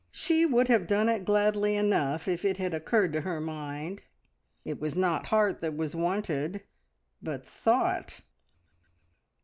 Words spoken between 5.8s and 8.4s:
wanted, but thought!